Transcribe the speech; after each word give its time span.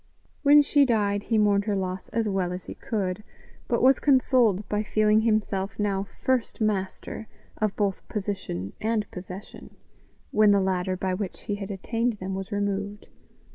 When 0.41 0.63
she 0.63 0.83
died 0.83 1.25
he 1.29 1.37
mourned 1.37 1.65
her 1.65 1.75
loss 1.75 2.09
as 2.09 2.27
well 2.27 2.51
as 2.51 2.65
he 2.65 2.73
could, 2.73 3.23
but 3.67 3.83
was 3.83 3.99
consoled 3.99 4.67
by 4.67 4.81
feeling 4.81 5.21
himself 5.21 5.77
now 5.77 6.01
first 6.23 6.59
master 6.59 7.27
of 7.57 7.75
both 7.75 8.01
position 8.07 8.73
and 8.81 9.05
possession, 9.11 9.75
when 10.31 10.49
the 10.49 10.59
ladder 10.59 10.97
by 10.97 11.13
which 11.13 11.41
he 11.41 11.53
had 11.53 11.69
attained 11.69 12.13
them 12.13 12.33
was 12.33 12.51
removed. 12.51 13.09